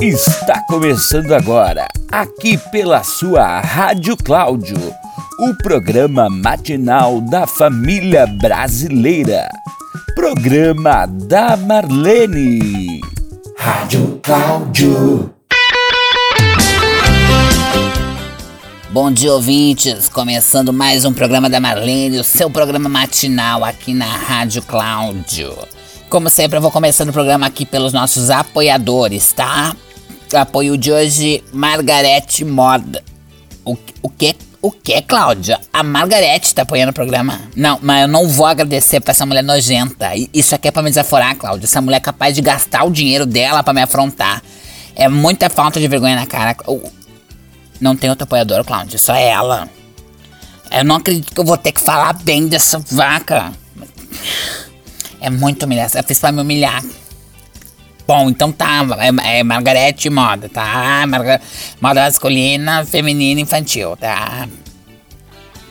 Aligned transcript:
Está 0.00 0.62
começando 0.68 1.32
agora, 1.32 1.88
aqui 2.12 2.58
pela 2.70 3.02
sua 3.02 3.60
Rádio 3.60 4.16
Cláudio, 4.16 4.76
o 5.40 5.54
programa 5.62 6.28
matinal 6.28 7.20
da 7.22 7.46
família 7.46 8.26
brasileira. 8.26 9.48
Programa 10.14 11.06
da 11.06 11.56
Marlene. 11.56 13.00
Rádio 13.56 14.20
Cláudio. 14.22 15.34
Bom 18.90 19.10
dia, 19.10 19.32
ouvintes. 19.32 20.08
Começando 20.08 20.72
mais 20.72 21.04
um 21.04 21.12
programa 21.12 21.50
da 21.50 21.58
Marlene, 21.58 22.20
o 22.20 22.24
seu 22.24 22.48
programa 22.48 22.88
matinal 22.88 23.64
aqui 23.64 23.92
na 23.92 24.06
Rádio 24.06 24.62
Cláudio. 24.62 25.52
Como 26.08 26.30
sempre, 26.30 26.58
eu 26.58 26.62
vou 26.62 26.70
começando 26.70 27.08
o 27.08 27.12
programa 27.12 27.46
aqui 27.46 27.66
pelos 27.66 27.92
nossos 27.92 28.30
apoiadores, 28.30 29.32
tá? 29.32 29.74
apoio 30.32 30.76
de 30.76 30.92
hoje, 30.92 31.44
Margarete 31.52 32.44
Moda. 32.44 33.02
O, 33.64 33.76
o 34.02 34.08
que? 34.08 34.34
O 34.60 34.70
que, 34.70 35.02
Cláudia? 35.02 35.60
A 35.72 35.82
Margarete 35.82 36.54
tá 36.54 36.62
apoiando 36.62 36.90
o 36.90 36.94
programa? 36.94 37.38
Não, 37.54 37.78
mas 37.82 38.02
eu 38.02 38.08
não 38.08 38.26
vou 38.26 38.46
agradecer 38.46 38.98
pra 38.98 39.10
essa 39.10 39.26
mulher 39.26 39.44
nojenta. 39.44 40.12
Isso 40.32 40.54
aqui 40.54 40.68
é 40.68 40.70
pra 40.70 40.82
me 40.82 40.88
desaforar, 40.88 41.36
Cláudia. 41.36 41.66
Essa 41.66 41.82
mulher 41.82 41.98
é 41.98 42.00
capaz 42.00 42.34
de 42.34 42.40
gastar 42.40 42.84
o 42.84 42.90
dinheiro 42.90 43.26
dela 43.26 43.62
para 43.62 43.74
me 43.74 43.82
afrontar. 43.82 44.42
É 44.96 45.06
muita 45.06 45.50
falta 45.50 45.78
de 45.78 45.86
vergonha 45.86 46.16
na 46.16 46.26
cara. 46.26 46.56
Não 47.78 47.94
tem 47.94 48.08
outro 48.08 48.24
apoiador, 48.24 48.64
Cláudia. 48.64 48.98
Só 48.98 49.14
ela. 49.14 49.68
Eu 50.70 50.84
não 50.84 50.96
acredito 50.96 51.34
que 51.34 51.40
eu 51.40 51.44
vou 51.44 51.58
ter 51.58 51.72
que 51.72 51.80
falar 51.80 52.14
bem 52.14 52.48
dessa 52.48 52.78
vaca. 52.78 53.52
É 55.24 55.30
muito 55.30 55.62
humilhação. 55.62 55.98
Ela 55.98 56.06
fez 56.06 56.18
pra 56.18 56.30
me 56.30 56.42
humilhar. 56.42 56.84
Bom, 58.06 58.28
então 58.28 58.52
tá, 58.52 58.82
é, 58.98 59.38
é 59.38 59.42
Margarete 59.42 60.10
Moda, 60.10 60.50
tá? 60.50 61.06
Marga, 61.08 61.40
moda 61.80 62.02
masculina, 62.02 62.84
feminina, 62.84 63.40
infantil, 63.40 63.96
tá? 63.96 64.46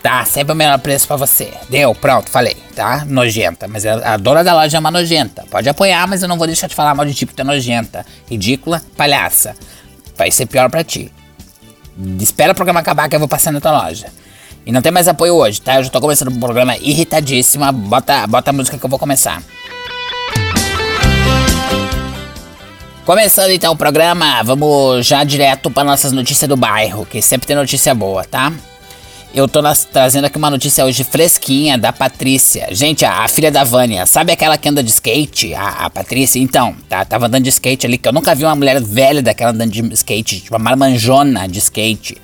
Tá, 0.01 0.25
sempre 0.25 0.53
o 0.53 0.55
melhor 0.55 0.79
preço 0.79 1.05
pra 1.07 1.17
você. 1.17 1.53
Deu, 1.69 1.93
pronto, 1.93 2.31
falei, 2.31 2.57
tá? 2.75 3.05
Nojenta. 3.05 3.67
Mas 3.67 3.85
a, 3.85 4.17
dona 4.17 4.43
da 4.43 4.55
loja 4.55 4.75
é 4.75 4.79
uma 4.79 4.89
nojenta. 4.89 5.45
Pode 5.51 5.69
apoiar, 5.69 6.07
mas 6.07 6.23
eu 6.23 6.27
não 6.27 6.39
vou 6.39 6.47
deixar 6.47 6.65
de 6.65 6.73
falar 6.73 6.95
mal 6.95 7.05
de 7.05 7.13
tipo 7.13 7.35
que 7.35 7.41
é 7.41 7.43
nojenta. 7.43 8.03
Ridícula, 8.27 8.81
palhaça. 8.97 9.55
Vai 10.17 10.31
ser 10.31 10.47
pior 10.47 10.67
pra 10.71 10.83
ti. 10.83 11.11
Espera 12.19 12.53
o 12.53 12.55
programa 12.55 12.79
acabar 12.79 13.07
que 13.07 13.15
eu 13.15 13.19
vou 13.19 13.27
passar 13.27 13.51
na 13.51 13.61
tua 13.61 13.83
loja. 13.83 14.07
E 14.65 14.71
não 14.71 14.81
tem 14.81 14.91
mais 14.91 15.07
apoio 15.07 15.35
hoje, 15.35 15.61
tá? 15.61 15.75
Eu 15.75 15.83
já 15.83 15.89
tô 15.89 15.99
começando 15.99 16.29
o 16.29 16.39
programa 16.39 16.77
irritadíssima. 16.77 17.71
Bota, 17.71 18.25
bota 18.27 18.49
a 18.49 18.53
música 18.53 18.77
que 18.77 18.85
eu 18.85 18.89
vou 18.89 18.99
começar. 18.99 19.43
Começando 23.05 23.49
então 23.49 23.73
o 23.73 23.75
programa, 23.75 24.41
vamos 24.43 25.05
já 25.05 25.25
direto 25.25 25.69
para 25.69 25.83
nossas 25.83 26.13
notícias 26.13 26.47
do 26.47 26.55
bairro, 26.55 27.05
que 27.05 27.21
sempre 27.21 27.45
tem 27.45 27.53
notícia 27.53 27.93
boa, 27.93 28.23
tá? 28.23 28.53
Eu 29.33 29.45
tô 29.45 29.61
nas, 29.61 29.83
trazendo 29.83 30.25
aqui 30.25 30.37
uma 30.37 30.49
notícia 30.49 30.85
hoje 30.85 31.03
fresquinha 31.03 31.77
da 31.77 31.91
Patrícia. 31.91 32.67
Gente, 32.71 33.03
a, 33.03 33.23
a, 33.23 33.27
filha 33.27 33.51
da 33.51 33.65
Vânia, 33.65 34.05
sabe 34.05 34.31
aquela 34.31 34.57
que 34.57 34.69
anda 34.69 34.81
de 34.81 34.91
skate? 34.91 35.53
A, 35.53 35.85
a, 35.85 35.89
Patrícia? 35.89 36.39
Então, 36.39 36.73
tá, 36.87 37.03
tava 37.03 37.25
andando 37.25 37.43
de 37.43 37.49
skate 37.49 37.85
ali, 37.85 37.97
que 37.97 38.07
eu 38.07 38.13
nunca 38.13 38.33
vi 38.33 38.45
uma 38.45 38.55
mulher 38.55 38.79
velha 38.79 39.21
daquela 39.21 39.51
andando 39.51 39.71
de 39.71 39.81
skate, 39.95 40.39
tipo 40.39 40.55
uma 40.55 40.59
marmanjona 40.59 41.45
de 41.47 41.59
skate. 41.59 42.15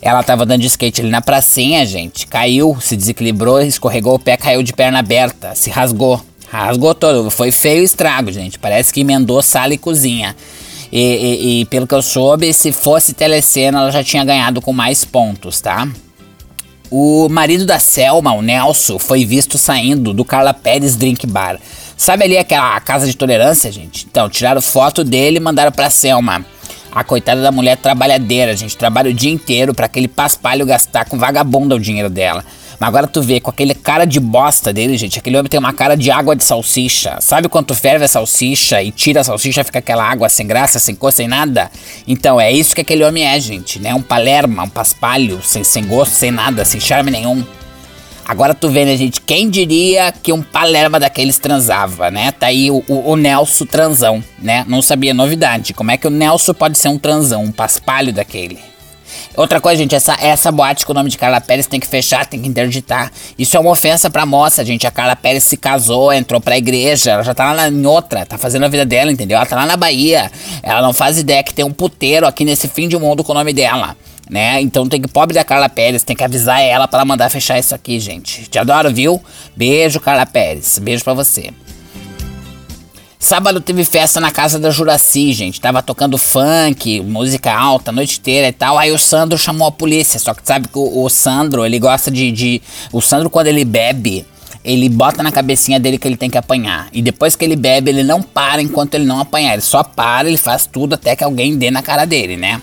Ela 0.00 0.22
tava 0.22 0.44
andando 0.44 0.60
de 0.60 0.66
skate 0.66 1.00
ali 1.00 1.10
na 1.10 1.20
pracinha, 1.20 1.84
gente. 1.86 2.26
Caiu, 2.26 2.76
se 2.80 2.96
desequilibrou, 2.96 3.60
escorregou 3.60 4.14
o 4.14 4.18
pé, 4.18 4.36
caiu 4.36 4.62
de 4.62 4.72
perna 4.72 4.98
aberta, 4.98 5.54
se 5.54 5.70
rasgou. 5.70 6.20
Rasgou 6.48 6.94
todo. 6.94 7.30
Foi 7.30 7.50
feio 7.50 7.82
o 7.82 7.84
estrago, 7.84 8.30
gente. 8.30 8.58
Parece 8.58 8.92
que 8.92 9.00
emendou 9.00 9.42
sala 9.42 9.74
e 9.74 9.78
cozinha. 9.78 10.36
E, 10.92 11.00
e, 11.00 11.60
e, 11.60 11.64
pelo 11.64 11.86
que 11.86 11.94
eu 11.94 12.02
soube, 12.02 12.52
se 12.52 12.70
fosse 12.70 13.12
telecena, 13.12 13.80
ela 13.80 13.90
já 13.90 14.04
tinha 14.04 14.24
ganhado 14.24 14.60
com 14.60 14.72
mais 14.72 15.04
pontos, 15.04 15.60
tá? 15.60 15.88
O 16.90 17.28
marido 17.28 17.66
da 17.66 17.80
Selma, 17.80 18.32
o 18.32 18.40
Nelson, 18.40 19.00
foi 19.00 19.24
visto 19.24 19.58
saindo 19.58 20.14
do 20.14 20.24
Carla 20.24 20.54
Pérez 20.54 20.94
Drink 20.94 21.26
Bar. 21.26 21.58
Sabe 21.96 22.24
ali 22.24 22.38
aquela 22.38 22.78
casa 22.80 23.06
de 23.06 23.16
tolerância, 23.16 23.72
gente? 23.72 24.06
Então, 24.08 24.28
tiraram 24.28 24.60
foto 24.60 25.02
dele 25.02 25.38
e 25.38 25.40
mandaram 25.40 25.72
pra 25.72 25.90
Selma. 25.90 26.46
A 26.94 27.02
coitada 27.02 27.42
da 27.42 27.50
mulher 27.50 27.76
trabalhadeira, 27.76 28.56
gente. 28.56 28.76
Trabalha 28.76 29.10
o 29.10 29.14
dia 29.14 29.32
inteiro 29.32 29.74
para 29.74 29.86
aquele 29.86 30.06
paspalho 30.06 30.64
gastar 30.64 31.04
com 31.06 31.18
vagabunda 31.18 31.74
o 31.74 31.80
dinheiro 31.80 32.08
dela. 32.08 32.44
Mas 32.78 32.88
agora 32.88 33.06
tu 33.06 33.20
vê 33.20 33.40
com 33.40 33.50
aquele 33.50 33.74
cara 33.74 34.04
de 34.04 34.20
bosta 34.20 34.72
dele, 34.72 34.96
gente. 34.96 35.18
Aquele 35.18 35.36
homem 35.36 35.48
tem 35.48 35.58
uma 35.58 35.72
cara 35.72 35.96
de 35.96 36.10
água 36.10 36.36
de 36.36 36.44
salsicha. 36.44 37.18
Sabe 37.20 37.48
quando 37.48 37.66
tu 37.66 37.74
ferve 37.74 38.04
a 38.04 38.08
salsicha 38.08 38.80
e 38.82 38.92
tira 38.92 39.20
a 39.20 39.24
salsicha 39.24 39.64
fica 39.64 39.80
aquela 39.80 40.08
água 40.08 40.28
sem 40.28 40.46
graça, 40.46 40.78
sem 40.78 40.94
cor, 40.94 41.12
sem 41.12 41.26
nada? 41.26 41.70
Então 42.06 42.40
é 42.40 42.52
isso 42.52 42.74
que 42.74 42.80
aquele 42.80 43.04
homem 43.04 43.26
é, 43.26 43.40
gente, 43.40 43.80
né? 43.80 43.94
Um 43.94 44.02
palerma, 44.02 44.62
um 44.62 44.68
paspalho, 44.68 45.40
sem, 45.42 45.64
sem 45.64 45.84
gosto, 45.86 46.12
sem 46.12 46.30
nada, 46.30 46.64
sem 46.64 46.80
charme 46.80 47.10
nenhum. 47.10 47.44
Agora 48.26 48.54
tu 48.54 48.70
né, 48.70 48.96
gente? 48.96 49.20
Quem 49.20 49.50
diria 49.50 50.10
que 50.10 50.32
um 50.32 50.42
palerma 50.42 50.98
daqueles 50.98 51.38
transava, 51.38 52.10
né? 52.10 52.32
Tá 52.32 52.46
aí 52.46 52.70
o, 52.70 52.82
o, 52.88 53.10
o, 53.10 53.16
Nelson 53.16 53.66
transão, 53.66 54.24
né? 54.38 54.64
Não 54.66 54.80
sabia 54.80 55.12
novidade. 55.12 55.74
Como 55.74 55.90
é 55.90 55.96
que 55.98 56.06
o 56.06 56.10
Nelson 56.10 56.54
pode 56.54 56.78
ser 56.78 56.88
um 56.88 56.98
transão, 56.98 57.44
um 57.44 57.52
paspalho 57.52 58.12
daquele? 58.12 58.58
Outra 59.36 59.60
coisa, 59.60 59.82
gente, 59.82 59.94
essa, 59.94 60.16
essa 60.20 60.50
boate 60.52 60.86
com 60.86 60.92
o 60.92 60.94
nome 60.94 61.10
de 61.10 61.18
Carla 61.18 61.40
Pérez 61.40 61.66
tem 61.66 61.80
que 61.80 61.86
fechar, 61.86 62.24
tem 62.24 62.40
que 62.40 62.48
interditar. 62.48 63.10
Isso 63.38 63.56
é 63.56 63.60
uma 63.60 63.70
ofensa 63.70 64.08
pra 64.08 64.24
moça, 64.24 64.64
gente. 64.64 64.86
A 64.86 64.90
Carla 64.90 65.16
Pérez 65.16 65.44
se 65.44 65.56
casou, 65.56 66.12
entrou 66.12 66.40
pra 66.40 66.56
igreja, 66.56 67.10
ela 67.12 67.22
já 67.22 67.34
tá 67.34 67.52
lá 67.52 67.68
em 67.68 67.86
outra, 67.86 68.24
tá 68.24 68.38
fazendo 68.38 68.64
a 68.64 68.68
vida 68.68 68.86
dela, 68.86 69.10
entendeu? 69.10 69.36
Ela 69.36 69.46
tá 69.46 69.56
lá 69.56 69.66
na 69.66 69.76
Bahia. 69.76 70.30
Ela 70.62 70.80
não 70.80 70.92
faz 70.92 71.18
ideia 71.18 71.42
que 71.42 71.52
tem 71.52 71.64
um 71.64 71.72
puteiro 71.72 72.26
aqui 72.26 72.44
nesse 72.44 72.68
fim 72.68 72.88
de 72.88 72.96
mundo 72.96 73.24
com 73.24 73.32
o 73.32 73.34
nome 73.34 73.52
dela. 73.52 73.96
Né? 74.28 74.60
Então 74.62 74.88
tem 74.88 75.00
que 75.00 75.08
pobre 75.08 75.34
da 75.34 75.44
Carla 75.44 75.68
Pérez, 75.68 76.02
tem 76.02 76.16
que 76.16 76.24
avisar 76.24 76.62
ela 76.62 76.88
para 76.88 77.04
mandar 77.04 77.28
fechar 77.28 77.58
isso 77.58 77.74
aqui, 77.74 78.00
gente. 78.00 78.48
Te 78.48 78.58
adoro, 78.58 78.92
viu? 78.92 79.22
Beijo, 79.54 80.00
Carla 80.00 80.24
Pérez. 80.24 80.78
Beijo 80.78 81.04
para 81.04 81.14
você. 81.14 81.50
Sábado 83.24 83.58
teve 83.58 83.86
festa 83.86 84.20
na 84.20 84.30
casa 84.30 84.58
da 84.58 84.70
Juraci, 84.70 85.32
gente. 85.32 85.58
Tava 85.58 85.82
tocando 85.82 86.18
funk, 86.18 87.00
música 87.00 87.50
alta, 87.50 87.90
a 87.90 87.92
noite 87.92 88.18
inteira 88.18 88.48
e 88.48 88.52
tal. 88.52 88.78
Aí 88.78 88.92
o 88.92 88.98
Sandro 88.98 89.38
chamou 89.38 89.66
a 89.66 89.72
polícia. 89.72 90.20
Só 90.20 90.34
que 90.34 90.42
sabe 90.44 90.68
que 90.68 90.78
o, 90.78 91.02
o 91.02 91.08
Sandro, 91.08 91.64
ele 91.64 91.78
gosta 91.78 92.10
de, 92.10 92.30
de. 92.30 92.62
O 92.92 93.00
Sandro, 93.00 93.30
quando 93.30 93.46
ele 93.46 93.64
bebe, 93.64 94.26
ele 94.62 94.90
bota 94.90 95.22
na 95.22 95.32
cabecinha 95.32 95.80
dele 95.80 95.96
que 95.96 96.06
ele 96.06 96.18
tem 96.18 96.28
que 96.28 96.36
apanhar. 96.36 96.88
E 96.92 97.00
depois 97.00 97.34
que 97.34 97.42
ele 97.46 97.56
bebe, 97.56 97.90
ele 97.90 98.02
não 98.02 98.20
para 98.20 98.60
enquanto 98.60 98.94
ele 98.94 99.06
não 99.06 99.18
apanhar. 99.18 99.54
Ele 99.54 99.62
só 99.62 99.82
para, 99.82 100.28
ele 100.28 100.36
faz 100.36 100.66
tudo 100.66 100.94
até 100.94 101.16
que 101.16 101.24
alguém 101.24 101.56
dê 101.56 101.70
na 101.70 101.80
cara 101.80 102.04
dele, 102.04 102.36
né? 102.36 102.60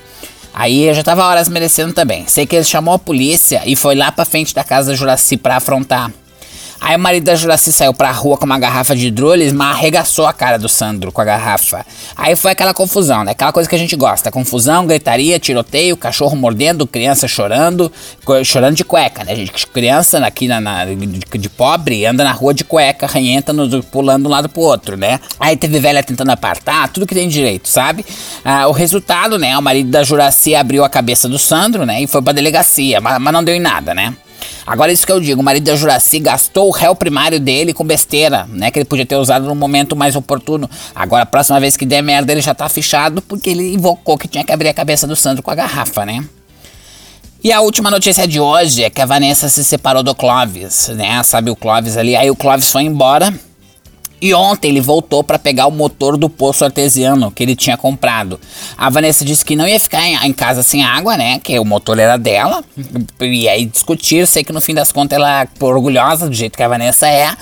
Aí 0.53 0.83
eu 0.83 0.93
já 0.93 1.03
tava 1.03 1.25
horas 1.25 1.47
merecendo 1.47 1.93
também. 1.93 2.25
Sei 2.27 2.45
que 2.45 2.55
ele 2.55 2.65
chamou 2.65 2.93
a 2.93 2.99
polícia 2.99 3.61
e 3.65 3.75
foi 3.75 3.95
lá 3.95 4.11
pra 4.11 4.25
frente 4.25 4.53
da 4.53 4.63
casa 4.63 4.91
da 4.91 4.97
Juraci 4.97 5.37
pra 5.37 5.57
afrontar. 5.57 6.11
Aí 6.81 6.95
o 6.95 6.99
marido 6.99 7.25
da 7.25 7.35
Juraci 7.35 7.71
saiu 7.71 7.93
pra 7.93 8.11
rua 8.11 8.35
com 8.35 8.45
uma 8.45 8.57
garrafa 8.57 8.95
de 8.95 9.11
droles, 9.11 9.53
mas 9.53 9.75
arregaçou 9.75 10.25
a 10.25 10.33
cara 10.33 10.57
do 10.57 10.67
Sandro 10.67 11.11
com 11.11 11.21
a 11.21 11.23
garrafa. 11.23 11.85
Aí 12.17 12.35
foi 12.35 12.51
aquela 12.51 12.73
confusão, 12.73 13.23
né? 13.23 13.33
Aquela 13.33 13.51
coisa 13.51 13.69
que 13.69 13.75
a 13.75 13.77
gente 13.77 13.95
gosta. 13.95 14.31
Confusão, 14.31 14.87
gritaria, 14.87 15.39
tiroteio, 15.39 15.95
cachorro 15.95 16.35
mordendo, 16.35 16.87
criança 16.87 17.27
chorando. 17.27 17.91
Chorando 18.43 18.75
de 18.75 18.83
cueca, 18.83 19.23
né, 19.23 19.35
gente? 19.35 19.67
Criança 19.67 20.17
aqui 20.25 20.47
na, 20.47 20.59
na 20.59 20.85
de, 20.85 20.95
de, 20.95 21.49
pobre 21.49 22.03
anda 22.03 22.23
na 22.23 22.31
rua 22.31 22.51
de 22.51 22.63
cueca, 22.63 23.05
ranhenta, 23.05 23.53
no, 23.53 23.83
pulando 23.83 24.23
de 24.23 24.27
um 24.27 24.31
lado 24.31 24.49
pro 24.49 24.61
outro, 24.61 24.97
né? 24.97 25.19
Aí 25.39 25.55
teve 25.55 25.79
velha 25.79 26.01
tentando 26.01 26.31
apartar, 26.31 26.89
tudo 26.89 27.05
que 27.05 27.13
tem 27.13 27.29
direito, 27.29 27.69
sabe? 27.69 28.03
Ah, 28.43 28.67
o 28.67 28.71
resultado, 28.71 29.37
né? 29.37 29.55
O 29.55 29.61
marido 29.61 29.91
da 29.91 30.01
Juraci 30.03 30.55
abriu 30.55 30.83
a 30.83 30.89
cabeça 30.89 31.29
do 31.29 31.37
Sandro, 31.37 31.85
né? 31.85 32.01
E 32.01 32.07
foi 32.07 32.23
pra 32.23 32.33
delegacia, 32.33 32.99
mas, 32.99 33.19
mas 33.19 33.33
não 33.33 33.43
deu 33.43 33.53
em 33.53 33.59
nada, 33.59 33.93
né? 33.93 34.15
Agora, 34.65 34.91
isso 34.91 35.05
que 35.05 35.11
eu 35.11 35.19
digo, 35.19 35.41
o 35.41 35.43
marido 35.43 35.63
da 35.63 35.75
Juraci 35.75 36.19
gastou 36.19 36.67
o 36.67 36.71
réu 36.71 36.95
primário 36.95 37.39
dele 37.39 37.73
com 37.73 37.83
besteira, 37.83 38.47
né? 38.49 38.71
Que 38.71 38.79
ele 38.79 38.85
podia 38.85 39.05
ter 39.05 39.15
usado 39.15 39.45
no 39.45 39.55
momento 39.55 39.95
mais 39.95 40.15
oportuno. 40.15 40.69
Agora, 40.95 41.23
a 41.23 41.25
próxima 41.25 41.59
vez 41.59 41.75
que 41.75 41.85
der 41.85 42.01
merda, 42.01 42.31
ele 42.31 42.41
já 42.41 42.53
tá 42.53 42.67
fechado 42.69 43.21
porque 43.21 43.49
ele 43.49 43.73
invocou 43.73 44.17
que 44.17 44.27
tinha 44.27 44.43
que 44.43 44.51
abrir 44.51 44.69
a 44.69 44.73
cabeça 44.73 45.07
do 45.07 45.15
Sandro 45.15 45.43
com 45.43 45.51
a 45.51 45.55
garrafa, 45.55 46.05
né? 46.05 46.23
E 47.43 47.51
a 47.51 47.59
última 47.59 47.89
notícia 47.89 48.27
de 48.27 48.39
hoje 48.39 48.83
é 48.83 48.89
que 48.89 49.01
a 49.01 49.05
Vanessa 49.05 49.49
se 49.49 49.63
separou 49.63 50.03
do 50.03 50.13
Clóvis, 50.13 50.89
né? 50.89 51.23
Sabe 51.23 51.49
o 51.49 51.55
Clóvis 51.55 51.97
ali? 51.97 52.15
Aí 52.15 52.29
o 52.29 52.35
Clóvis 52.35 52.71
foi 52.71 52.83
embora 52.83 53.33
e 54.21 54.33
ontem 54.33 54.69
ele 54.69 54.79
voltou 54.79 55.23
para 55.23 55.39
pegar 55.39 55.65
o 55.65 55.71
motor 55.71 56.15
do 56.15 56.29
poço 56.29 56.63
artesiano 56.63 57.31
que 57.31 57.41
ele 57.41 57.55
tinha 57.55 57.75
comprado. 57.75 58.39
A 58.77 58.89
Vanessa 58.89 59.25
disse 59.25 59.43
que 59.43 59.55
não 59.55 59.67
ia 59.67 59.79
ficar 59.79 60.07
em, 60.07 60.31
casa 60.31 60.61
sem 60.61 60.83
água, 60.83 61.17
né? 61.17 61.39
Que 61.39 61.57
o 61.57 61.65
motor 61.65 61.97
era 61.97 62.17
dela. 62.17 62.63
E 63.19 63.49
aí 63.49 63.65
discutir, 63.65 64.27
sei 64.27 64.43
que 64.43 64.53
no 64.53 64.61
fim 64.61 64.75
das 64.75 64.91
contas 64.91 65.17
ela, 65.17 65.47
orgulhosa 65.59 66.29
do 66.29 66.35
jeito 66.35 66.55
que 66.55 66.63
a 66.63 66.67
Vanessa 66.67 67.07
é, 67.07 67.35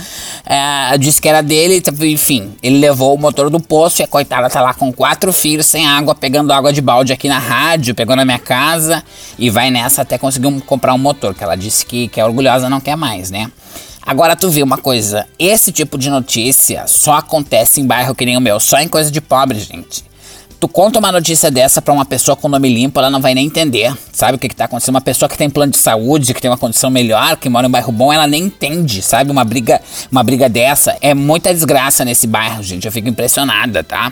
é 0.46 0.98
disse 0.98 1.22
que 1.22 1.28
era 1.28 1.42
dele. 1.42 1.84
Enfim, 2.02 2.54
ele 2.64 2.80
levou 2.80 3.14
o 3.14 3.18
motor 3.18 3.50
do 3.50 3.60
poço 3.60 4.02
e 4.02 4.04
a 4.04 4.08
coitada 4.08 4.50
tá 4.50 4.62
lá 4.62 4.74
com 4.74 4.92
quatro 4.94 5.34
filhos 5.34 5.66
sem 5.66 5.86
água, 5.86 6.16
pegando 6.16 6.54
água 6.54 6.72
de 6.72 6.82
balde 6.82 7.12
aqui 7.12 7.28
na 7.28 7.40
rádio, 7.40 7.94
pegou 7.94 8.16
na 8.16 8.24
minha 8.24 8.40
casa 8.40 9.04
e 9.38 9.50
vai 9.50 9.70
nessa 9.70 10.04
até 10.04 10.18
conseguir 10.18 10.50
comprar 10.62 10.94
um 10.94 10.98
motor, 10.98 11.36
que 11.36 11.44
ela 11.44 11.56
disse 11.56 11.86
que, 11.86 12.08
que 12.08 12.22
é 12.22 12.26
orgulhosa, 12.26 12.70
não 12.70 12.80
quer 12.80 12.96
mais, 12.96 13.30
né? 13.30 13.52
Agora 14.02 14.36
tu 14.36 14.50
vê 14.50 14.64
uma 14.64 14.78
coisa, 14.78 15.28
esse 15.38 15.72
tipo 15.72 15.98
de 15.98 16.10
notícia 16.10 16.88
só 16.88 17.14
acontece 17.14 17.80
em 17.82 17.86
bairro 17.86 18.16
que 18.16 18.26
nem 18.26 18.38
o 18.38 18.42
meu, 18.42 18.60
só 18.60 18.80
em 18.80 18.88
coisa 18.88 19.12
de 19.12 19.22
pobre, 19.22 19.60
gente. 19.60 20.10
Tu 20.60 20.68
conta 20.68 21.00
uma 21.00 21.10
notícia 21.10 21.50
dessa 21.50 21.82
para 21.82 21.94
uma 21.94 22.04
pessoa 22.04 22.36
com 22.36 22.50
nome 22.50 22.68
limpo, 22.68 23.00
ela 23.00 23.10
não 23.10 23.22
vai 23.22 23.34
nem 23.34 23.46
entender. 23.46 23.96
Sabe 24.12 24.36
o 24.36 24.38
que, 24.38 24.50
que 24.50 24.56
tá 24.56 24.66
acontecendo? 24.66 24.96
Uma 24.96 25.02
pessoa 25.02 25.30
que 25.30 25.38
tem 25.38 25.50
plano 25.50 25.72
de 25.72 25.78
saúde, 25.78 26.34
que 26.34 26.42
tem 26.42 26.52
uma 26.52 26.58
condição 26.58 26.90
melhor, 26.90 27.38
que 27.38 27.48
mora 27.48 27.66
em 27.66 27.70
um 27.70 27.72
bairro 27.72 27.94
bom, 27.94 28.12
ela 28.12 28.28
nem 28.28 28.44
entende, 28.44 29.02
sabe? 29.02 29.32
Uma 29.32 29.46
briga, 29.46 29.80
uma 30.12 30.22
briga 30.22 30.50
dessa 30.50 30.98
é 31.00 31.14
muita 31.14 31.54
desgraça 31.54 32.04
nesse 32.04 32.28
bairro, 32.28 32.62
gente. 32.62 32.86
Eu 32.86 32.92
fico 32.92 33.08
impressionada, 33.08 33.86
tá? 33.86 34.12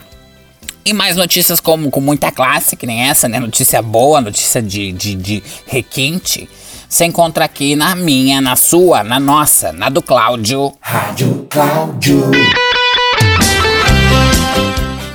E 0.85 0.93
mais 0.93 1.17
notícias 1.17 1.59
como 1.59 1.91
com 1.91 1.99
muita 1.99 2.31
classe, 2.31 2.77
que 2.77 2.87
nem 2.87 3.09
essa, 3.09 3.27
né? 3.27 3.41
Notícia 3.41 3.81
boa, 3.81 4.21
notícia 4.21 4.61
de, 4.61 4.93
de, 4.93 5.15
de 5.15 5.43
requinte. 5.65 6.47
Você 6.89 7.03
encontra 7.03 7.43
aqui 7.43 7.75
na 7.75 7.95
minha, 7.95 8.39
na 8.39 8.55
sua, 8.55 9.03
na 9.03 9.19
nossa, 9.19 9.73
na 9.73 9.89
do 9.89 10.01
Cláudio. 10.01 10.73
Rádio 10.79 11.45
Cláudio. 11.49 12.31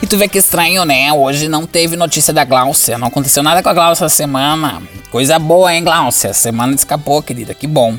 E 0.02 0.06
tu 0.06 0.18
vê 0.18 0.28
que 0.28 0.36
estranho, 0.36 0.84
né? 0.84 1.10
Hoje 1.14 1.48
não 1.48 1.66
teve 1.66 1.96
notícia 1.96 2.32
da 2.32 2.44
Gláucia. 2.44 2.98
Não 2.98 3.08
aconteceu 3.08 3.42
nada 3.42 3.62
com 3.62 3.70
a 3.70 3.72
Gláucia 3.72 4.04
essa 4.04 4.14
semana. 4.14 4.82
Coisa 5.10 5.38
boa, 5.38 5.74
hein, 5.74 5.82
Gláucia? 5.82 6.34
Semana 6.34 6.74
escapou, 6.74 7.22
querida. 7.22 7.54
Que 7.54 7.66
bom. 7.66 7.96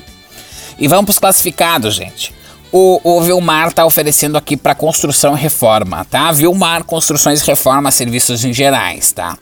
E 0.78 0.88
vamos 0.88 1.06
pros 1.06 1.20
classificados, 1.20 1.96
gente. 1.96 2.34
O, 2.76 3.00
o 3.04 3.22
Vilmar 3.22 3.72
tá 3.72 3.86
oferecendo 3.86 4.36
aqui 4.36 4.58
para 4.58 4.74
construção 4.74 5.38
e 5.38 5.40
reforma, 5.40 6.04
tá? 6.10 6.32
Vilmar 6.32 6.84
Construções 6.84 7.40
e 7.40 7.46
Reforma 7.46 7.92
Serviços 7.92 8.44
em 8.44 8.52
Gerais, 8.52 9.12
tá? 9.12 9.38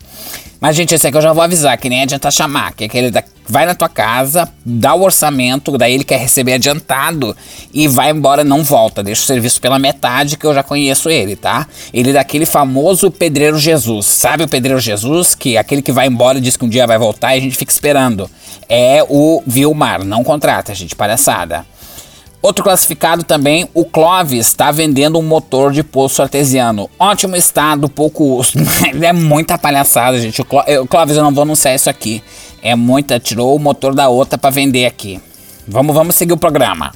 Mas, 0.60 0.76
gente, 0.76 0.94
esse 0.94 1.06
aqui 1.06 1.16
eu 1.16 1.22
já 1.22 1.32
vou 1.32 1.42
avisar, 1.42 1.78
que 1.78 1.88
nem 1.88 2.02
adianta 2.02 2.30
chamar, 2.30 2.74
que 2.74 2.84
é 2.84 2.86
aquele 2.88 3.10
da, 3.10 3.24
vai 3.48 3.64
na 3.64 3.74
tua 3.74 3.88
casa, 3.88 4.46
dá 4.62 4.94
o 4.94 5.00
orçamento, 5.00 5.78
daí 5.78 5.94
ele 5.94 6.04
quer 6.04 6.18
receber 6.18 6.52
adiantado 6.52 7.34
e 7.72 7.88
vai 7.88 8.10
embora, 8.10 8.44
não 8.44 8.62
volta, 8.62 9.02
deixa 9.02 9.22
o 9.22 9.26
serviço 9.26 9.62
pela 9.62 9.78
metade, 9.78 10.36
que 10.36 10.46
eu 10.46 10.52
já 10.52 10.62
conheço 10.62 11.08
ele, 11.08 11.34
tá? 11.34 11.66
Ele 11.90 12.10
é 12.10 12.12
daquele 12.12 12.44
famoso 12.44 13.10
Pedreiro 13.10 13.58
Jesus, 13.58 14.04
sabe 14.04 14.44
o 14.44 14.48
Pedreiro 14.48 14.78
Jesus? 14.78 15.34
Que 15.34 15.56
é 15.56 15.58
aquele 15.58 15.80
que 15.80 15.90
vai 15.90 16.06
embora 16.06 16.36
e 16.36 16.40
diz 16.42 16.54
que 16.54 16.66
um 16.66 16.68
dia 16.68 16.86
vai 16.86 16.98
voltar 16.98 17.34
e 17.34 17.38
a 17.38 17.42
gente 17.42 17.56
fica 17.56 17.72
esperando. 17.72 18.30
É 18.68 19.02
o 19.08 19.42
Vilmar, 19.46 20.04
não 20.04 20.22
contrata, 20.22 20.74
gente, 20.74 20.94
palhaçada. 20.94 21.71
Outro 22.42 22.64
classificado 22.64 23.22
também, 23.22 23.68
o 23.72 23.84
Clovis 23.84 24.48
está 24.48 24.72
vendendo 24.72 25.16
um 25.16 25.22
motor 25.22 25.70
de 25.70 25.84
poço 25.84 26.20
artesiano. 26.20 26.90
Ótimo 26.98 27.36
estado, 27.36 27.88
pouco 27.88 28.24
uso. 28.24 28.54
é 29.00 29.12
muita 29.12 29.56
palhaçada, 29.56 30.20
gente. 30.20 30.42
O, 30.42 30.44
Cló 30.44 30.64
o 30.82 30.86
Clovis, 30.88 31.16
eu 31.16 31.22
não 31.22 31.32
vou 31.32 31.42
anunciar 31.42 31.76
isso 31.76 31.88
aqui. 31.88 32.20
É 32.60 32.74
muita, 32.74 33.20
tirou 33.20 33.54
o 33.54 33.60
motor 33.60 33.94
da 33.94 34.08
outra 34.08 34.36
para 34.36 34.50
vender 34.50 34.86
aqui. 34.86 35.20
Vamos, 35.68 35.94
vamos 35.94 36.16
seguir 36.16 36.32
o 36.32 36.36
programa. 36.36 36.92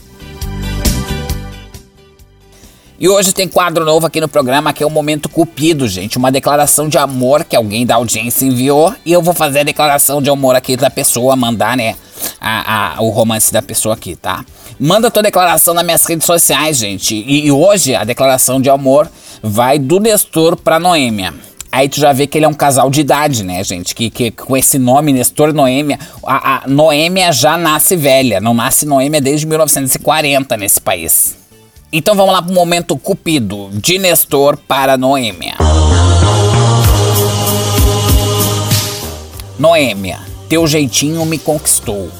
E 2.98 3.08
hoje 3.08 3.32
tem 3.32 3.46
quadro 3.46 3.84
novo 3.84 4.04
aqui 4.06 4.20
no 4.20 4.28
programa 4.28 4.72
que 4.72 4.82
é 4.82 4.86
o 4.86 4.90
Momento 4.90 5.28
Cupido, 5.28 5.86
gente. 5.86 6.18
Uma 6.18 6.32
declaração 6.32 6.88
de 6.88 6.98
amor 6.98 7.44
que 7.44 7.54
alguém 7.54 7.86
da 7.86 7.94
audiência 7.94 8.44
enviou. 8.44 8.92
E 9.04 9.12
eu 9.12 9.22
vou 9.22 9.34
fazer 9.34 9.60
a 9.60 9.64
declaração 9.64 10.20
de 10.20 10.28
amor 10.28 10.56
aqui 10.56 10.76
da 10.76 10.90
pessoa, 10.90 11.36
mandar, 11.36 11.76
né? 11.76 11.94
A, 12.40 12.96
a, 12.96 13.02
o 13.02 13.10
romance 13.10 13.52
da 13.52 13.62
pessoa 13.62 13.94
aqui, 13.94 14.16
tá? 14.16 14.44
Manda 14.78 15.10
tua 15.10 15.22
declaração 15.22 15.72
nas 15.72 15.84
minhas 15.84 16.04
redes 16.04 16.26
sociais, 16.26 16.76
gente. 16.76 17.14
E, 17.14 17.46
e 17.46 17.50
hoje 17.50 17.94
a 17.94 18.04
declaração 18.04 18.60
de 18.60 18.68
amor 18.68 19.10
vai 19.42 19.78
do 19.78 19.98
Nestor 19.98 20.54
pra 20.56 20.78
Noêmia. 20.78 21.32
Aí 21.72 21.88
tu 21.88 21.98
já 22.00 22.12
vê 22.12 22.26
que 22.26 22.38
ele 22.38 22.44
é 22.44 22.48
um 22.48 22.54
casal 22.54 22.90
de 22.90 23.00
idade, 23.00 23.42
né, 23.42 23.62
gente? 23.64 23.94
Que, 23.94 24.10
que 24.10 24.30
com 24.30 24.56
esse 24.56 24.78
nome, 24.78 25.12
Nestor 25.12 25.52
Noêmia, 25.52 25.98
a, 26.24 26.64
a 26.64 26.68
Noêmia 26.68 27.32
já 27.32 27.56
nasce 27.56 27.96
velha. 27.96 28.40
Não 28.40 28.54
nasce 28.54 28.86
Noêmia 28.86 29.20
desde 29.20 29.46
1940 29.46 30.56
nesse 30.56 30.80
país. 30.80 31.36
Então 31.92 32.14
vamos 32.14 32.32
lá 32.32 32.42
pro 32.42 32.52
momento 32.52 32.98
cupido 32.98 33.70
de 33.72 33.98
Nestor 33.98 34.56
para 34.56 34.96
Noêmia. 34.96 35.54
Noêmia, 39.58 40.20
teu 40.48 40.66
jeitinho 40.66 41.24
me 41.24 41.38
conquistou. 41.38 42.10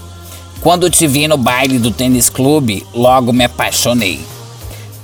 Quando 0.67 0.91
te 0.91 1.07
vi 1.07 1.29
no 1.29 1.37
baile 1.37 1.79
do 1.79 1.93
tênis 1.93 2.29
clube, 2.29 2.85
logo 2.93 3.33
me 3.33 3.45
apaixonei. 3.45 4.19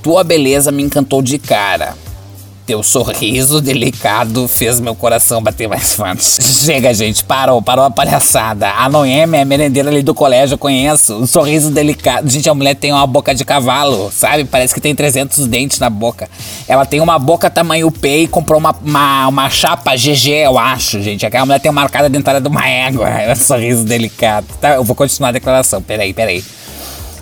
Tua 0.03 0.25
beleza 0.25 0.73
me 0.73 0.82
encantou 0.82 1.23
de 1.23 1.38
cara. 1.38 1.97
Teu 2.72 2.82
sorriso 2.82 3.60
delicado 3.60 4.48
fez 4.48 4.80
meu 4.80 4.94
coração 4.94 5.42
bater 5.42 5.69
mais 5.69 5.92
forte. 5.92 6.24
Chega, 6.42 6.94
gente, 6.94 7.22
parou, 7.22 7.60
parou 7.60 7.84
a 7.84 7.90
palhaçada. 7.90 8.70
A 8.70 8.88
Noemi 8.88 9.36
é 9.36 9.42
a 9.42 9.44
merendeira 9.44 9.90
ali 9.90 10.02
do 10.02 10.14
colégio, 10.14 10.54
eu 10.54 10.58
conheço. 10.58 11.14
Um 11.16 11.26
sorriso 11.26 11.70
delicado. 11.70 12.30
Gente, 12.30 12.48
a 12.48 12.54
mulher 12.54 12.74
tem 12.74 12.90
uma 12.90 13.06
boca 13.06 13.34
de 13.34 13.44
cavalo, 13.44 14.10
sabe? 14.10 14.46
Parece 14.46 14.72
que 14.72 14.80
tem 14.80 14.94
300 14.94 15.46
dentes 15.48 15.78
na 15.80 15.90
boca. 15.90 16.30
Ela 16.66 16.86
tem 16.86 16.98
uma 17.00 17.19
boca 17.19 17.50
tamanho 17.50 17.90
P 17.90 18.22
e 18.22 18.26
comprou 18.26 18.58
uma, 18.58 18.74
uma, 18.82 19.28
uma 19.28 19.50
chapa 19.50 19.94
GG, 19.94 20.30
eu 20.30 20.58
acho, 20.58 21.02
gente. 21.02 21.26
Aquela 21.26 21.44
mulher 21.44 21.60
tem 21.60 21.70
uma 21.70 21.82
marcada 21.82 22.08
dentária 22.08 22.40
de 22.40 22.48
uma 22.48 22.66
égua. 22.66 23.06
É 23.22 23.30
um 23.30 23.36
sorriso 23.36 23.84
delicado. 23.84 24.46
Tá, 24.58 24.76
eu 24.76 24.84
vou 24.84 24.96
continuar 24.96 25.28
a 25.28 25.32
declaração. 25.32 25.82
Peraí, 25.82 26.14
peraí. 26.14 26.42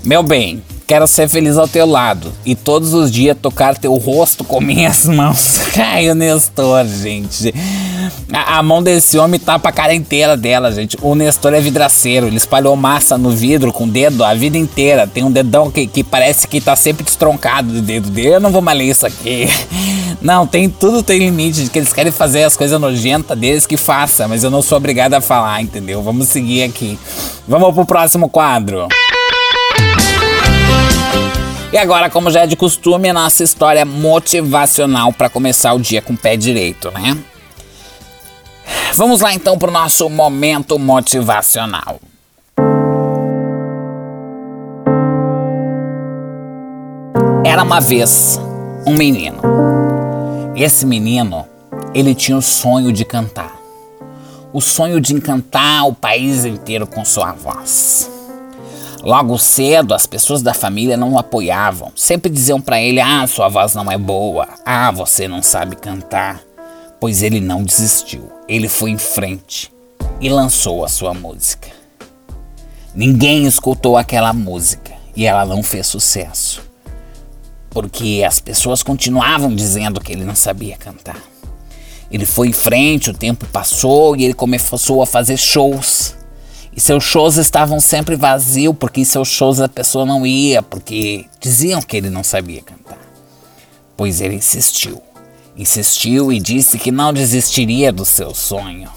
Meu 0.04 0.22
bem, 0.22 0.62
Quero 0.90 1.06
ser 1.06 1.28
feliz 1.28 1.56
ao 1.56 1.68
teu 1.68 1.86
lado 1.86 2.32
e 2.44 2.56
todos 2.56 2.94
os 2.94 3.12
dias 3.12 3.36
tocar 3.40 3.78
teu 3.78 3.94
rosto 3.94 4.42
com 4.42 4.58
minhas 4.60 5.06
mãos. 5.06 5.60
Ai, 5.78 6.10
o 6.10 6.16
Nestor, 6.16 6.84
gente. 6.84 7.54
A, 8.32 8.58
a, 8.58 8.62
mão 8.64 8.82
desse 8.82 9.16
homem 9.16 9.38
tapa 9.38 9.68
a 9.68 9.72
cara 9.72 9.94
inteira 9.94 10.36
dela, 10.36 10.72
gente. 10.72 10.98
O 11.00 11.14
Nestor 11.14 11.54
é 11.54 11.60
vidraceiro. 11.60 12.26
Ele 12.26 12.38
espalhou 12.38 12.74
massa 12.74 13.16
no 13.16 13.30
vidro 13.30 13.72
com 13.72 13.84
o 13.84 13.86
dedo 13.86 14.24
a 14.24 14.34
vida 14.34 14.58
inteira. 14.58 15.06
Tem 15.06 15.22
um 15.22 15.30
dedão 15.30 15.70
que, 15.70 15.86
que 15.86 16.02
parece 16.02 16.48
que 16.48 16.60
tá 16.60 16.74
sempre 16.74 17.04
destroncado 17.04 17.72
do 17.72 17.80
dedo 17.80 18.10
dele. 18.10 18.34
Eu 18.34 18.40
não 18.40 18.50
vou 18.50 18.60
ler 18.60 18.86
isso 18.86 19.06
aqui. 19.06 19.48
Não, 20.20 20.44
tem 20.44 20.68
tudo 20.68 21.04
tem 21.04 21.20
limite. 21.20 21.62
De 21.62 21.70
que 21.70 21.78
eles 21.78 21.92
querem 21.92 22.10
fazer 22.10 22.42
as 22.42 22.56
coisas 22.56 22.80
nojentas 22.80 23.38
deles 23.38 23.64
que 23.64 23.76
faça. 23.76 24.26
Mas 24.26 24.42
eu 24.42 24.50
não 24.50 24.60
sou 24.60 24.76
obrigado 24.76 25.14
a 25.14 25.20
falar, 25.20 25.62
entendeu? 25.62 26.02
Vamos 26.02 26.26
seguir 26.28 26.64
aqui. 26.64 26.98
Vamos 27.46 27.72
pro 27.72 27.86
próximo 27.86 28.28
quadro. 28.28 28.88
E 31.72 31.78
agora, 31.78 32.10
como 32.10 32.32
já 32.32 32.40
é 32.40 32.46
de 32.48 32.56
costume, 32.56 33.12
nossa 33.12 33.44
história 33.44 33.84
motivacional 33.84 35.12
para 35.12 35.28
começar 35.28 35.72
o 35.72 35.78
dia 35.78 36.02
com 36.02 36.14
o 36.14 36.16
pé 36.16 36.36
direito, 36.36 36.90
né? 36.90 37.16
Vamos 38.94 39.20
lá 39.20 39.32
então 39.32 39.56
para 39.56 39.68
o 39.68 39.72
nosso 39.72 40.10
momento 40.10 40.76
motivacional. 40.80 42.00
Era 47.44 47.62
uma 47.62 47.80
vez 47.80 48.40
um 48.84 48.94
menino. 48.94 49.40
Esse 50.56 50.84
menino, 50.84 51.46
ele 51.94 52.16
tinha 52.16 52.36
o 52.36 52.42
sonho 52.42 52.92
de 52.92 53.04
cantar. 53.04 53.54
O 54.52 54.60
sonho 54.60 55.00
de 55.00 55.14
encantar 55.14 55.86
o 55.86 55.94
país 55.94 56.44
inteiro 56.44 56.84
com 56.84 57.04
sua 57.04 57.32
voz. 57.32 58.19
Logo 59.02 59.38
cedo, 59.38 59.94
as 59.94 60.06
pessoas 60.06 60.42
da 60.42 60.52
família 60.52 60.96
não 60.96 61.12
o 61.12 61.18
apoiavam. 61.18 61.90
Sempre 61.96 62.30
diziam 62.30 62.60
para 62.60 62.80
ele: 62.80 63.00
Ah, 63.00 63.26
sua 63.26 63.48
voz 63.48 63.74
não 63.74 63.90
é 63.90 63.96
boa. 63.96 64.46
Ah, 64.64 64.90
você 64.90 65.26
não 65.26 65.42
sabe 65.42 65.76
cantar. 65.76 66.42
Pois 67.00 67.22
ele 67.22 67.40
não 67.40 67.62
desistiu. 67.62 68.30
Ele 68.46 68.68
foi 68.68 68.90
em 68.90 68.98
frente 68.98 69.72
e 70.20 70.28
lançou 70.28 70.84
a 70.84 70.88
sua 70.88 71.14
música. 71.14 71.68
Ninguém 72.94 73.46
escutou 73.46 73.96
aquela 73.96 74.34
música 74.34 74.92
e 75.16 75.24
ela 75.24 75.46
não 75.46 75.62
fez 75.62 75.86
sucesso. 75.86 76.62
Porque 77.70 78.22
as 78.26 78.38
pessoas 78.38 78.82
continuavam 78.82 79.54
dizendo 79.54 80.00
que 80.00 80.12
ele 80.12 80.24
não 80.24 80.34
sabia 80.34 80.76
cantar. 80.76 81.16
Ele 82.10 82.26
foi 82.26 82.48
em 82.48 82.52
frente, 82.52 83.10
o 83.10 83.14
tempo 83.14 83.46
passou 83.46 84.16
e 84.16 84.24
ele 84.24 84.34
começou 84.34 85.00
a 85.00 85.06
fazer 85.06 85.36
shows 85.36 86.16
seus 86.80 87.04
shows 87.04 87.36
estavam 87.36 87.78
sempre 87.78 88.16
vazios, 88.16 88.74
porque 88.78 89.04
seus 89.04 89.28
shows 89.28 89.60
a 89.60 89.68
pessoa 89.68 90.06
não 90.06 90.26
ia, 90.26 90.62
porque 90.62 91.26
diziam 91.38 91.80
que 91.82 91.96
ele 91.96 92.10
não 92.10 92.24
sabia 92.24 92.62
cantar. 92.62 92.98
Pois 93.96 94.20
ele 94.20 94.36
insistiu. 94.36 95.00
Insistiu 95.56 96.32
e 96.32 96.40
disse 96.40 96.78
que 96.78 96.90
não 96.90 97.12
desistiria 97.12 97.92
do 97.92 98.04
seu 98.04 98.34
sonho. 98.34 98.88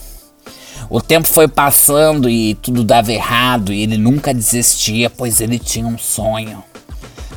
O 0.89 1.01
tempo 1.01 1.27
foi 1.27 1.47
passando 1.47 2.29
e 2.29 2.55
tudo 2.55 2.83
dava 2.83 3.11
errado 3.11 3.73
e 3.73 3.81
ele 3.81 3.97
nunca 3.97 4.33
desistia, 4.33 5.09
pois 5.09 5.41
ele 5.41 5.59
tinha 5.59 5.87
um 5.87 5.97
sonho. 5.97 6.63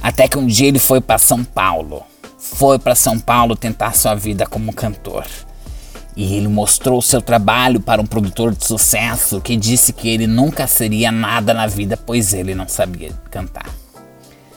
Até 0.03 0.29
que 0.29 0.39
um 0.39 0.47
dia 0.47 0.69
ele 0.69 0.79
foi 0.79 1.01
para 1.01 1.19
São 1.19 1.43
Paulo. 1.43 2.03
Foi 2.39 2.79
para 2.79 2.95
São 2.95 3.19
Paulo 3.19 3.57
tentar 3.57 3.95
sua 3.95 4.15
vida 4.15 4.47
como 4.47 4.73
cantor. 4.73 5.25
E 6.17 6.35
ele 6.35 6.49
mostrou 6.49 7.03
seu 7.03 7.21
trabalho 7.21 7.79
para 7.79 8.01
um 8.01 8.07
produtor 8.07 8.55
de 8.55 8.65
sucesso 8.65 9.41
que 9.41 9.55
disse 9.55 9.93
que 9.93 10.09
ele 10.09 10.27
nunca 10.27 10.67
seria 10.67 11.13
nada 11.13 11.53
na 11.53 11.67
vida, 11.67 11.97
pois 11.97 12.33
ele 12.33 12.55
não 12.55 12.67
sabia 12.67 13.13
cantar. 13.31 13.69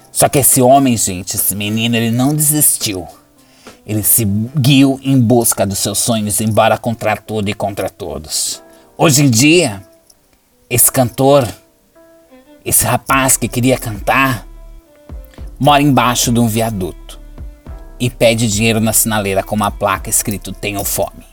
Só 0.10 0.30
que 0.30 0.40
esse 0.40 0.62
homem, 0.62 0.96
gente, 0.96 1.36
esse 1.36 1.54
menino, 1.54 1.98
ele 1.98 2.12
não 2.12 2.34
desistiu. 2.34 3.06
Ele 3.86 4.04
seguiu 4.04 5.00
em 5.04 5.20
busca 5.20 5.66
dos 5.66 5.80
seus 5.80 5.98
sonhos, 5.98 6.40
embora 6.40 6.78
contra 6.78 7.18
tudo 7.18 7.50
e 7.50 7.54
contra 7.54 7.90
todos. 7.90 8.62
Hoje 8.98 9.24
em 9.24 9.30
dia, 9.30 9.82
esse 10.70 10.92
cantor, 10.92 11.48
esse 12.64 12.86
rapaz 12.86 13.36
que 13.36 13.48
queria 13.48 13.78
cantar, 13.78 14.48
mora 15.60 15.82
embaixo 15.82 16.32
de 16.32 16.40
um 16.40 16.48
viaduto 16.48 17.20
e 18.00 18.10
pede 18.10 18.48
dinheiro 18.48 18.80
na 18.80 18.94
sinaleira 18.94 19.44
com 19.44 19.56
uma 19.56 19.72
placa 19.72 20.10
escrito 20.10 20.54
Tenho 20.54 20.84
fome. 20.84 21.29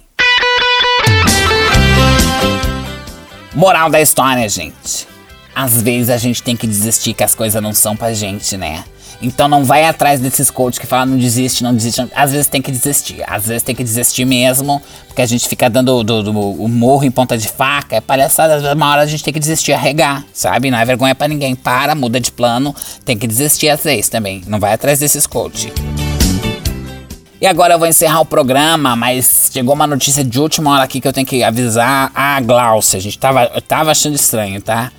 Moral 3.54 3.88
da 3.88 4.00
história, 4.00 4.48
gente. 4.48 5.08
Às 5.54 5.80
vezes 5.80 6.10
a 6.10 6.18
gente 6.18 6.42
tem 6.42 6.54
que 6.54 6.66
desistir 6.66 7.14
que 7.14 7.24
as 7.24 7.34
coisas 7.34 7.62
não 7.62 7.72
são 7.72 7.96
pra 7.96 8.12
gente, 8.12 8.56
né? 8.56 8.84
Então 9.20 9.48
não 9.48 9.64
vai 9.64 9.84
atrás 9.84 10.20
desses 10.20 10.50
coaches 10.50 10.78
que 10.78 10.86
falam 10.86 11.06
não 11.06 11.18
desiste, 11.18 11.62
não 11.62 11.74
desiste. 11.74 12.06
Às 12.14 12.32
vezes 12.32 12.46
tem 12.48 12.60
que 12.60 12.70
desistir. 12.70 13.24
Às 13.26 13.46
vezes 13.46 13.62
tem 13.62 13.74
que 13.74 13.82
desistir 13.82 14.24
mesmo, 14.24 14.82
porque 15.06 15.22
a 15.22 15.26
gente 15.26 15.48
fica 15.48 15.70
dando 15.70 16.04
do, 16.04 16.22
do, 16.22 16.30
o 16.38 16.68
morro 16.68 17.04
em 17.04 17.10
ponta 17.10 17.36
de 17.38 17.48
faca. 17.48 17.96
É 17.96 18.00
palhaçada. 18.00 18.74
Uma 18.74 18.90
hora 18.90 19.02
a 19.02 19.06
gente 19.06 19.24
tem 19.24 19.32
que 19.32 19.40
desistir, 19.40 19.72
arregar, 19.72 20.24
sabe? 20.32 20.70
Não 20.70 20.78
é 20.78 20.84
vergonha 20.84 21.14
para 21.14 21.28
ninguém. 21.28 21.54
Para, 21.54 21.94
muda 21.94 22.20
de 22.20 22.30
plano. 22.30 22.74
Tem 23.04 23.16
que 23.16 23.26
desistir 23.26 23.68
às 23.68 23.82
vezes 23.82 24.08
também. 24.08 24.42
Não 24.46 24.60
vai 24.60 24.74
atrás 24.74 24.98
desses 24.98 25.26
coaches. 25.26 25.72
E 27.38 27.46
agora 27.46 27.74
eu 27.74 27.78
vou 27.78 27.86
encerrar 27.86 28.20
o 28.20 28.24
programa, 28.24 28.96
mas 28.96 29.50
chegou 29.52 29.74
uma 29.74 29.86
notícia 29.86 30.24
de 30.24 30.40
última 30.40 30.70
hora 30.70 30.84
aqui 30.84 31.02
que 31.02 31.06
eu 31.06 31.12
tenho 31.12 31.26
que 31.26 31.42
avisar 31.42 32.10
a 32.14 32.40
Glaucia. 32.40 32.98
A 32.98 33.02
gente 33.02 33.18
tava, 33.18 33.50
eu 33.54 33.60
tava 33.60 33.90
achando 33.90 34.14
estranho, 34.14 34.60
tá? 34.62 34.90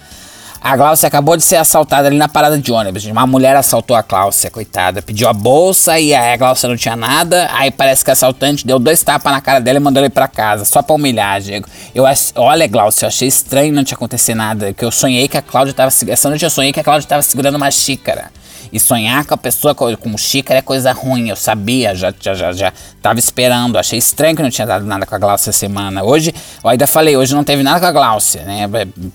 A 0.62 0.76
Glaucia 0.76 1.08
acabou 1.08 1.36
de 1.36 1.44
ser 1.44 1.56
assaltada 1.56 2.08
ali 2.08 2.18
na 2.18 2.28
parada 2.28 2.58
de 2.58 2.72
ônibus. 2.72 3.06
Uma 3.06 3.26
mulher 3.26 3.56
assaltou 3.56 3.96
a 3.96 4.04
Glaucia, 4.04 4.52
coitada. 4.52 5.02
Pediu 5.02 5.28
a 5.28 5.34
bolsa 5.34 6.00
e 6.00 6.14
a 6.14 6.38
Glaucia 6.38 6.70
não 6.70 6.76
tinha 6.76 6.96
nada. 6.96 7.50
Aí 7.54 7.72
parece 7.72 8.04
que 8.04 8.10
o 8.12 8.14
assaltante 8.14 8.68
deu 8.68 8.78
dois 8.78 9.02
tapas 9.02 9.32
na 9.32 9.42
cara 9.42 9.60
dela 9.60 9.78
e 9.78 9.80
mandou 9.80 10.04
ele 10.04 10.10
pra 10.10 10.28
casa, 10.28 10.64
só 10.64 10.84
pra 10.84 10.96
humilhar, 10.96 11.42
Diego. 11.42 11.68
Eu. 11.96 12.04
Olha, 12.36 12.68
Glaucia, 12.68 13.06
eu 13.06 13.08
achei 13.08 13.28
estranho 13.28 13.74
não 13.74 13.84
te 13.84 13.96
acontecer 13.96 14.36
nada. 14.36 14.74
Que 14.74 14.86
eu 14.86 14.92
sonhei 14.92 15.28
que 15.28 15.38
a 15.38 15.42
Cláudia 15.42 15.74
tava. 15.74 15.92
Essa 16.08 16.30
noite 16.30 16.46
eu 16.46 16.52
sonhei 16.52 16.72
que 16.72 16.80
a 16.80 16.84
Cláudia 16.84 17.08
tava 17.08 17.22
segurando 17.24 17.56
uma 17.56 17.72
xícara. 17.72 18.30
E 18.72 18.80
sonhar 18.80 19.26
com 19.26 19.34
a 19.34 19.38
pessoa 19.38 19.74
com, 19.74 20.18
xícara 20.18 20.60
é 20.60 20.62
coisa 20.62 20.92
ruim. 20.92 21.30
Eu 21.30 21.36
sabia, 21.36 21.96
já, 21.96 22.14
já, 22.20 22.34
já, 22.34 22.52
já 22.52 22.74
tava 23.02 23.20
esperando. 23.20 23.78
Achei 23.78 24.00
estranho 24.00 24.36
que 24.36 24.44
não 24.44 24.50
tinha 24.50 24.68
dado 24.68 24.86
nada 24.86 25.06
com 25.06 25.16
a 25.16 25.18
Glaucia 25.18 25.52
semana. 25.52 26.04
Hoje, 26.04 26.34
eu 26.64 26.70
ainda 26.70 26.88
falei, 26.88 27.16
hoje 27.16 27.34
não 27.34 27.44
teve 27.44 27.64
nada 27.64 27.80
com 27.80 27.86
a 27.86 27.92
Glaucia, 27.92 28.42
né? 28.44 28.70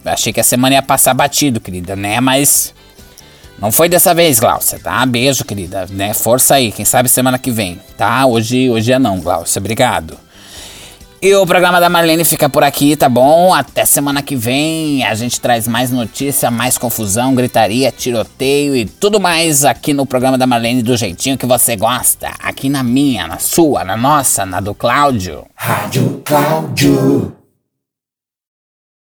Achei 0.05 0.33
que 0.33 0.41
a 0.41 0.45
semana 0.45 0.75
ia 0.75 0.83
passar 0.83 1.15
batido, 1.15 1.61
querida, 1.61 1.97
né? 1.97 2.21
Mas. 2.21 2.75
Não 3.59 3.71
foi 3.71 3.89
dessa 3.89 4.13
vez, 4.13 4.41
Glaucia, 4.41 4.81
tá? 4.81 5.07
Beijo, 5.07 5.45
querida, 5.45 5.87
né? 5.91 6.13
Força 6.15 6.57
aí, 6.57 6.73
quem 6.73 6.85
sabe 6.85 7.09
semana 7.09 7.39
que 7.39 7.51
vem, 7.51 7.81
tá? 7.97 8.27
Hoje, 8.27 8.69
hoje 8.69 8.91
é 8.91 8.99
não, 8.99 9.21
Glaucia. 9.21 9.61
Obrigado. 9.61 10.19
E 11.25 11.33
o 11.37 11.47
programa 11.47 11.81
da 11.81 11.89
Marlene 11.89 12.25
fica 12.25 12.49
por 12.49 12.65
aqui, 12.65 12.97
tá 12.97 13.09
bom? 13.09 13.55
Até 13.55 13.85
semana 13.85 14.21
que 14.23 14.35
vem 14.35 15.05
a 15.05 15.15
gente 15.15 15.41
traz 15.41 15.69
mais 15.69 15.93
notícia, 15.93 16.51
mais 16.51 16.77
confusão, 16.77 17.33
gritaria, 17.33 17.93
tiroteio 17.93 18.75
e 18.75 18.85
tudo 18.85 19.21
mais 19.21 19.65
aqui 19.65 19.95
no 19.95 20.05
programa 20.05 20.37
da 20.37 20.49
Marlene 20.49 20.83
do 20.83 20.97
jeitinho 20.97 21.39
que 21.39 21.47
você 21.47 21.77
gosta. 21.77 22.33
Aqui 22.41 22.69
na 22.69 22.83
minha, 22.83 23.29
na 23.29 23.39
sua, 23.39 23.85
na 23.85 23.97
nossa, 23.97 24.45
na 24.45 24.59
do 24.59 24.75
Cláudio. 24.75 25.47
Rádio 25.55 26.21
Cláudio. 26.25 27.42